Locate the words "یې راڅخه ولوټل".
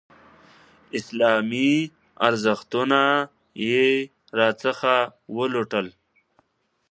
3.67-5.87